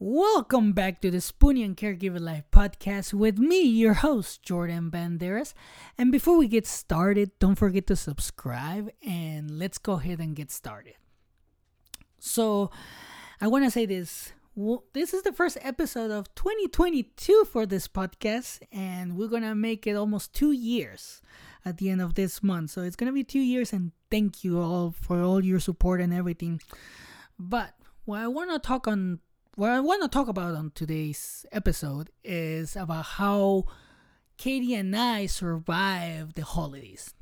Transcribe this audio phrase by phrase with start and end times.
[0.00, 5.54] Welcome back to the Spoonie and Caregiver Life podcast with me, your host, Jordan Banderas.
[5.98, 10.52] And before we get started, don't forget to subscribe and let's go ahead and get
[10.52, 10.94] started.
[12.20, 12.70] So,
[13.40, 14.32] I want to say this.
[14.92, 19.84] This is the first episode of 2022 for this podcast, and we're going to make
[19.84, 21.20] it almost two years
[21.64, 22.70] at the end of this month.
[22.70, 26.00] So, it's going to be two years, and thank you all for all your support
[26.00, 26.60] and everything.
[27.36, 27.74] But
[28.04, 29.18] what I want to talk on
[29.58, 33.64] what I want to talk about on today's episode is about how
[34.36, 37.12] Katie and I survived the holidays.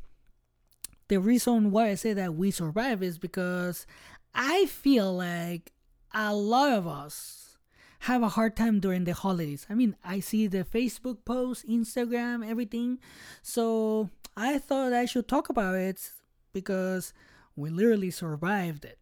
[1.09, 3.86] The reason why I say that we survive is because
[4.34, 5.72] I feel like
[6.12, 7.56] a lot of us
[8.00, 9.66] have a hard time during the holidays.
[9.70, 12.98] I mean, I see the Facebook posts, Instagram, everything.
[13.40, 16.10] So I thought I should talk about it
[16.52, 17.14] because
[17.56, 18.98] we literally survived it.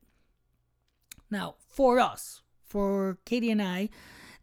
[1.32, 2.43] Now, for us,
[2.74, 3.88] for Katie and I,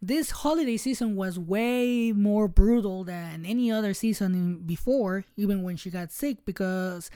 [0.02, 5.90] this holiday season was way more brutal than any other season before, even when she
[5.90, 7.12] got sick, because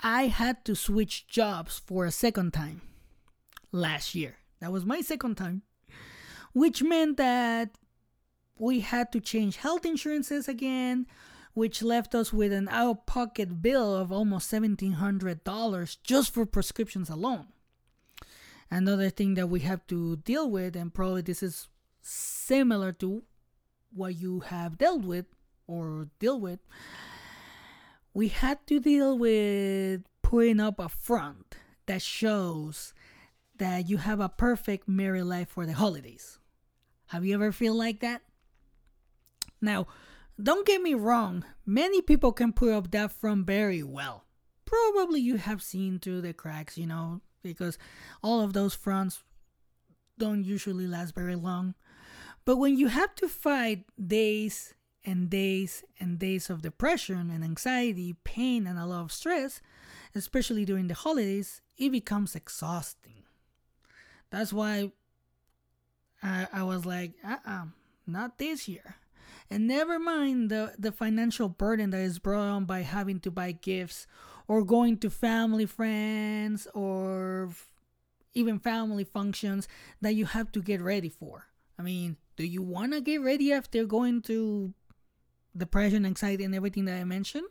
[0.00, 2.82] I had to switch jobs for a second time
[3.70, 4.38] last year.
[4.60, 5.62] That was my second time,
[6.52, 7.78] which meant that
[8.58, 11.06] we had to change health insurances again,
[11.54, 17.08] which left us with an out of pocket bill of almost $1,700 just for prescriptions
[17.08, 17.46] alone.
[18.70, 21.68] Another thing that we have to deal with, and probably this is
[22.00, 23.22] similar to
[23.92, 25.26] what you have dealt with
[25.66, 26.60] or deal with,
[28.14, 32.94] we had to deal with putting up a front that shows
[33.56, 36.38] that you have a perfect married life for the holidays.
[37.08, 38.22] Have you ever feel like that?
[39.60, 39.88] Now,
[40.42, 44.24] don't get me wrong, many people can put up that front very well.
[44.64, 47.78] Probably you have seen through the cracks, you know, because
[48.22, 49.22] all of those fronts
[50.18, 51.74] don't usually last very long.
[52.44, 54.74] But when you have to fight days
[55.04, 59.60] and days and days of depression and anxiety, pain, and a lot of stress,
[60.14, 63.24] especially during the holidays, it becomes exhausting.
[64.30, 64.92] That's why
[66.22, 67.64] I, I was like, uh uh-uh, uh
[68.06, 68.96] not this year.
[69.48, 73.52] And never mind the, the financial burden that is brought on by having to buy
[73.52, 74.06] gifts
[74.50, 77.50] or going to family friends or
[78.34, 79.68] even family functions
[80.00, 81.46] that you have to get ready for.
[81.78, 84.74] I mean, do you want to get ready after going to
[85.56, 87.46] depression, anxiety, and everything that I mentioned?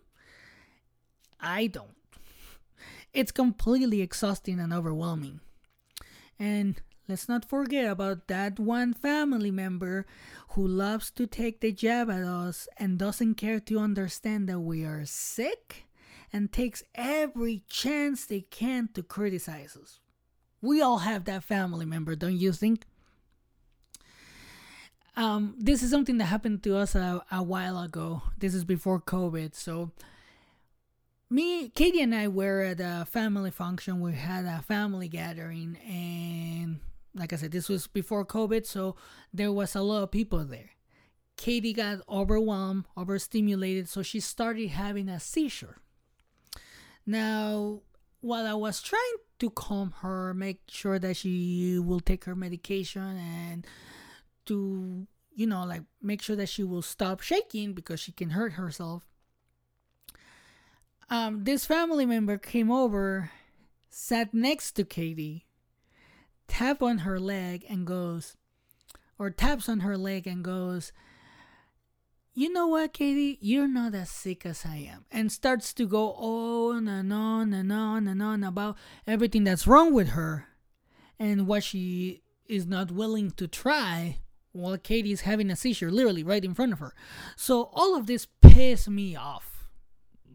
[1.39, 1.95] I don't.
[3.13, 5.39] It's completely exhausting and overwhelming.
[6.37, 10.05] And let's not forget about that one family member
[10.49, 14.83] who loves to take the jab at us and doesn't care to understand that we
[14.83, 15.85] are sick
[16.31, 19.99] and takes every chance they can to criticize us.
[20.61, 22.85] We all have that family member, don't you think?
[25.15, 28.21] Um, this is something that happened to us a, a while ago.
[28.37, 29.53] This is before COVID.
[29.55, 29.91] So,
[31.29, 33.99] me, Katie, and I were at a family function.
[33.99, 36.79] We had a family gathering, and
[37.13, 38.95] like I said, this was before COVID, so
[39.33, 40.71] there was a lot of people there.
[41.35, 45.77] Katie got overwhelmed, overstimulated, so she started having a seizure.
[47.09, 47.81] Now,
[48.21, 53.01] while I was trying to calm her, make sure that she will take her medication
[53.01, 53.65] and
[54.45, 58.53] to, you know, like make sure that she will stop shaking because she can hurt
[58.53, 59.07] herself.
[61.09, 63.31] Um, this family member came over,
[63.89, 65.47] sat next to Katie,
[66.47, 68.37] tap on her leg and goes,
[69.17, 70.91] or taps on her leg and goes,
[72.33, 75.05] you know what, Katie, you're not as sick as I am.
[75.11, 79.93] And starts to go on and on and on and on about everything that's wrong
[79.93, 80.47] with her
[81.19, 84.19] and what she is not willing to try
[84.51, 86.93] while Katie is having a seizure literally right in front of her.
[87.35, 89.67] So all of this pissed me off.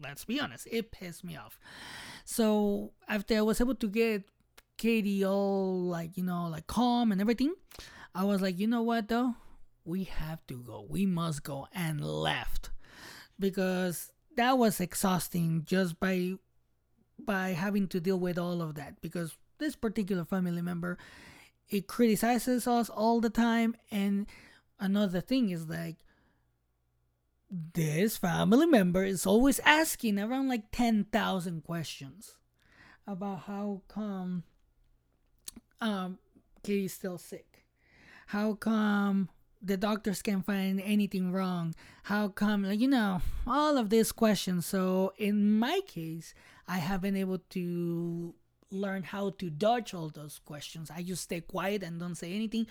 [0.02, 1.58] Let's be honest, it pissed me off.
[2.24, 4.24] So after I was able to get
[4.76, 7.54] Katie all like, you know, like calm and everything,
[8.14, 9.34] I was like, you know what though?
[9.84, 10.86] We have to go.
[10.88, 12.70] We must go and left
[13.38, 16.34] because that was exhausting just by
[17.18, 20.98] by having to deal with all of that because this particular family member
[21.68, 24.26] it criticizes us all the time and
[24.80, 25.96] another thing is like
[27.50, 32.36] this family member is always asking around like 10,000 questions
[33.06, 34.42] about how come
[35.80, 36.18] um
[36.64, 37.66] Katie's still sick.
[38.28, 39.28] How come
[39.64, 41.74] the doctors can't find anything wrong.
[42.04, 44.66] How come, like, you know, all of these questions.
[44.66, 46.34] So, in my case,
[46.68, 48.34] I have been able to
[48.70, 50.90] learn how to dodge all those questions.
[50.90, 52.66] I just stay quiet and don't say anything,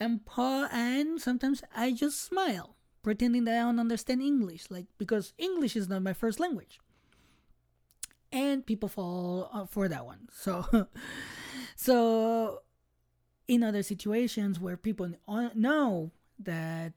[0.00, 5.32] and pa- and sometimes I just smile, pretending that I don't understand English, like because
[5.38, 6.80] English is not my first language.
[8.30, 10.28] And people fall uh, for that one.
[10.30, 10.86] So,
[11.76, 12.60] so
[13.48, 15.10] in other situations where people
[15.54, 16.92] know that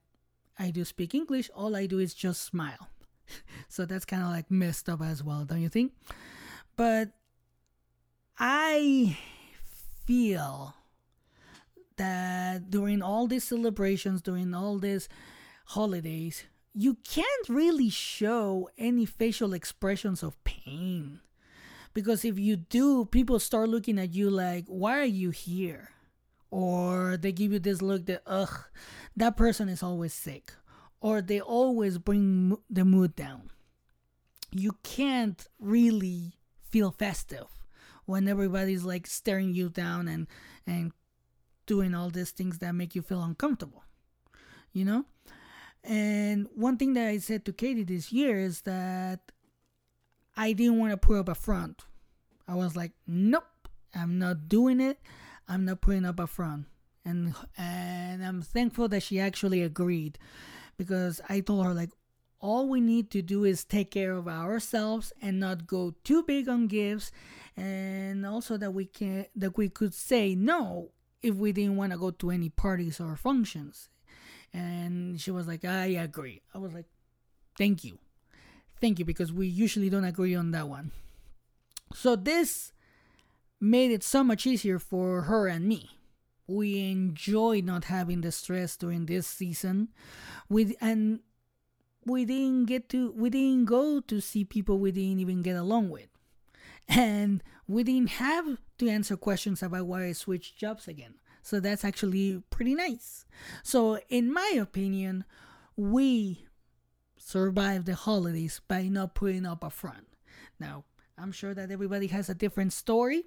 [0.57, 2.89] I do speak English, all I do is just smile.
[3.67, 5.93] so that's kind of like messed up as well, don't you think?
[6.75, 7.09] But
[8.37, 9.17] I
[10.05, 10.75] feel
[11.97, 15.07] that during all these celebrations, during all these
[15.65, 21.19] holidays, you can't really show any facial expressions of pain.
[21.93, 25.90] Because if you do, people start looking at you like, why are you here?
[26.51, 28.65] Or they give you this look that, ugh,
[29.15, 30.53] that person is always sick.
[30.99, 33.49] Or they always bring the mood down.
[34.51, 36.33] You can't really
[36.69, 37.47] feel festive
[38.05, 40.27] when everybody's like staring you down and
[40.65, 40.91] and
[41.65, 43.83] doing all these things that make you feel uncomfortable
[44.73, 45.05] you know
[45.83, 49.31] and one thing that i said to katie this year is that
[50.35, 51.83] i didn't want to put up a front
[52.47, 53.43] i was like nope
[53.93, 54.99] i'm not doing it
[55.51, 56.65] i'm not putting up a front.
[57.03, 60.17] And and i'm thankful that she actually agreed
[60.77, 61.89] because i told her like
[62.41, 66.49] all we need to do is take care of ourselves and not go too big
[66.49, 67.11] on gifts.
[67.55, 70.89] And also that we can that we could say no
[71.21, 73.89] if we didn't want to go to any parties or functions.
[74.53, 76.41] And she was like i agree.
[76.53, 76.87] I was like
[77.57, 77.99] thank you.
[78.79, 80.91] Thank you because we usually don't agree on that one.
[81.93, 82.73] So this
[83.61, 85.91] made it so much easier for her and me
[86.47, 89.87] we enjoy not having the stress during this season
[90.49, 91.19] with and
[92.05, 95.89] we didn't get to we didn't go to see people we didn't even get along
[95.89, 96.09] with
[96.87, 101.15] and we didn't have to answer questions about why I switched jobs again.
[101.41, 103.25] So that's actually pretty nice.
[103.63, 105.23] So, in my opinion,
[105.75, 106.45] we
[107.17, 110.07] survived the holidays by not putting up a front.
[110.59, 110.85] Now,
[111.17, 113.23] I'm sure that everybody has a different story,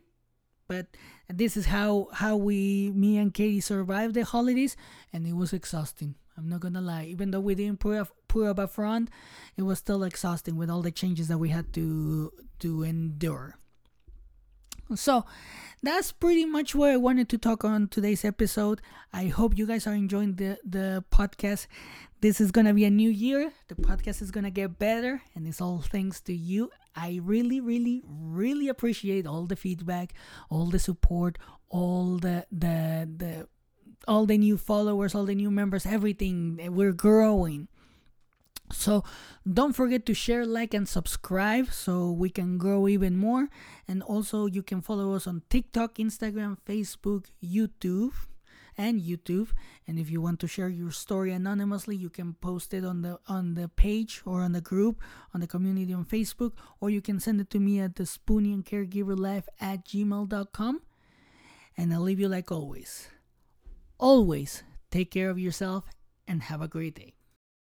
[0.69, 0.87] but
[1.29, 4.77] this is how how we me and Katie survived the holidays
[5.13, 6.15] and it was exhausting.
[6.37, 7.05] I'm not gonna lie.
[7.05, 9.09] Even though we didn't put up, put up a front,
[9.57, 13.57] it was still exhausting with all the changes that we had to to endure.
[14.95, 15.25] So
[15.83, 18.81] that's pretty much what I wanted to talk on today's episode.
[19.13, 21.67] I hope you guys are enjoying the, the podcast.
[22.21, 23.53] This is gonna be a new year.
[23.69, 26.71] The podcast is gonna get better, and it's all thanks to you.
[26.97, 30.15] I really, really, really appreciate all the feedback,
[30.49, 31.39] all the support,
[31.69, 33.49] all the the the
[34.07, 36.61] all the new followers, all the new members, everything.
[36.73, 37.69] We're growing.
[38.75, 39.05] So
[39.51, 43.49] don't forget to share, like, and subscribe so we can grow even more.
[43.87, 48.13] And also, you can follow us on TikTok, Instagram, Facebook, YouTube,
[48.77, 49.51] and YouTube.
[49.87, 53.19] And if you want to share your story anonymously, you can post it on the
[53.29, 55.01] on the page or on the group
[55.33, 58.53] on the community on Facebook, or you can send it to me at the Spoonie
[58.53, 60.83] and Caregiver Life at gmail.com.
[61.77, 63.09] And I'll leave you like always.
[63.99, 65.85] Always take care of yourself
[66.27, 67.14] and have a great day.